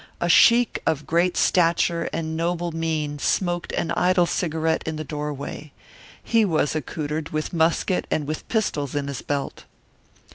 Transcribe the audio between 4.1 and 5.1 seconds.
cigarette in the